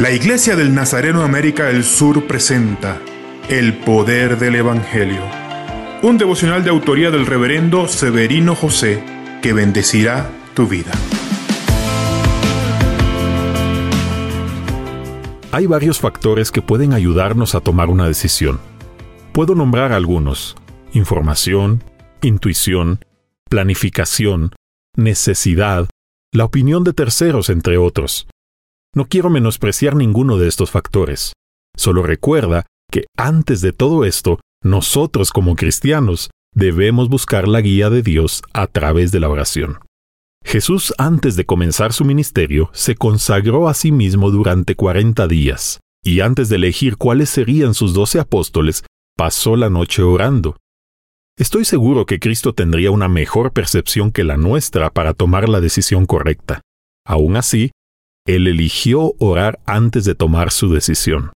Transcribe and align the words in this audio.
La 0.00 0.10
Iglesia 0.12 0.56
del 0.56 0.74
Nazareno 0.74 1.22
América 1.24 1.66
del 1.66 1.84
Sur 1.84 2.26
presenta 2.26 3.02
El 3.50 3.74
Poder 3.74 4.38
del 4.38 4.54
Evangelio, 4.54 5.20
un 6.00 6.16
devocional 6.16 6.64
de 6.64 6.70
autoría 6.70 7.10
del 7.10 7.26
reverendo 7.26 7.86
Severino 7.86 8.54
José 8.54 9.04
que 9.42 9.52
bendecirá 9.52 10.30
tu 10.54 10.66
vida. 10.66 10.90
Hay 15.52 15.66
varios 15.66 16.00
factores 16.00 16.50
que 16.50 16.62
pueden 16.62 16.94
ayudarnos 16.94 17.54
a 17.54 17.60
tomar 17.60 17.90
una 17.90 18.06
decisión. 18.06 18.58
Puedo 19.34 19.54
nombrar 19.54 19.92
algunos. 19.92 20.56
Información, 20.94 21.84
intuición, 22.22 23.04
planificación, 23.50 24.54
necesidad, 24.96 25.90
la 26.32 26.46
opinión 26.46 26.84
de 26.84 26.94
terceros, 26.94 27.50
entre 27.50 27.76
otros. 27.76 28.29
No 28.94 29.06
quiero 29.06 29.30
menospreciar 29.30 29.94
ninguno 29.94 30.36
de 30.36 30.48
estos 30.48 30.70
factores. 30.70 31.32
Solo 31.76 32.02
recuerda 32.02 32.66
que 32.90 33.04
antes 33.16 33.60
de 33.60 33.72
todo 33.72 34.04
esto, 34.04 34.40
nosotros 34.64 35.30
como 35.30 35.54
cristianos 35.54 36.30
debemos 36.54 37.08
buscar 37.08 37.46
la 37.46 37.60
guía 37.60 37.88
de 37.88 38.02
Dios 38.02 38.42
a 38.52 38.66
través 38.66 39.12
de 39.12 39.20
la 39.20 39.28
oración. 39.28 39.78
Jesús 40.44 40.92
antes 40.98 41.36
de 41.36 41.46
comenzar 41.46 41.92
su 41.92 42.04
ministerio 42.04 42.70
se 42.72 42.96
consagró 42.96 43.68
a 43.68 43.74
sí 43.74 43.92
mismo 43.92 44.30
durante 44.30 44.74
cuarenta 44.74 45.28
días, 45.28 45.80
y 46.02 46.20
antes 46.20 46.48
de 46.48 46.56
elegir 46.56 46.96
cuáles 46.96 47.30
serían 47.30 47.74
sus 47.74 47.94
doce 47.94 48.18
apóstoles, 48.18 48.84
pasó 49.16 49.54
la 49.54 49.70
noche 49.70 50.02
orando. 50.02 50.56
Estoy 51.38 51.64
seguro 51.64 52.06
que 52.06 52.18
Cristo 52.18 52.54
tendría 52.54 52.90
una 52.90 53.08
mejor 53.08 53.52
percepción 53.52 54.10
que 54.10 54.24
la 54.24 54.36
nuestra 54.36 54.90
para 54.90 55.14
tomar 55.14 55.48
la 55.48 55.60
decisión 55.60 56.06
correcta. 56.06 56.60
Aún 57.06 57.36
así, 57.36 57.70
él 58.26 58.46
eligió 58.46 59.14
orar 59.18 59.60
antes 59.66 60.04
de 60.04 60.14
tomar 60.14 60.50
su 60.50 60.72
decisión. 60.72 61.32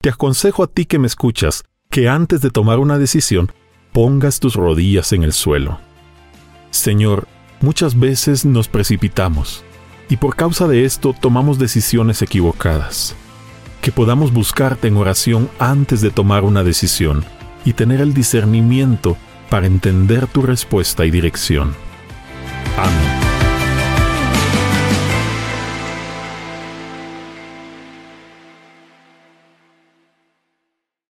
Te 0.00 0.10
aconsejo 0.10 0.62
a 0.62 0.66
ti 0.66 0.86
que 0.86 0.98
me 0.98 1.06
escuchas 1.06 1.64
que 1.90 2.08
antes 2.08 2.40
de 2.40 2.50
tomar 2.50 2.78
una 2.78 2.98
decisión 2.98 3.52
pongas 3.92 4.40
tus 4.40 4.54
rodillas 4.54 5.12
en 5.12 5.22
el 5.22 5.32
suelo. 5.32 5.80
Señor, 6.70 7.26
muchas 7.60 7.98
veces 7.98 8.44
nos 8.44 8.68
precipitamos 8.68 9.64
y 10.08 10.16
por 10.16 10.36
causa 10.36 10.66
de 10.66 10.84
esto 10.84 11.14
tomamos 11.18 11.58
decisiones 11.58 12.22
equivocadas. 12.22 13.14
Que 13.82 13.92
podamos 13.92 14.32
buscarte 14.32 14.88
en 14.88 14.96
oración 14.96 15.48
antes 15.58 16.00
de 16.00 16.10
tomar 16.10 16.44
una 16.44 16.64
decisión 16.64 17.24
y 17.64 17.74
tener 17.74 18.00
el 18.00 18.14
discernimiento 18.14 19.16
para 19.50 19.66
entender 19.66 20.26
tu 20.26 20.42
respuesta 20.42 21.06
y 21.06 21.10
dirección. 21.10 21.74
Amén. 22.76 23.27